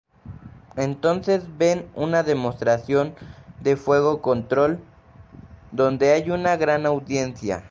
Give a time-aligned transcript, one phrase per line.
[0.77, 3.13] Entonces ven una demostración
[3.61, 4.79] de Fuego Control,
[5.71, 7.59] donde hay una gran audiencia.